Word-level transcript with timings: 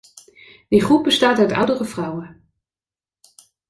Die 0.69 0.81
groep 0.81 1.03
bestaat 1.03 1.39
uit 1.39 1.51
oudere 1.51 1.85
vrouwen. 1.85 2.51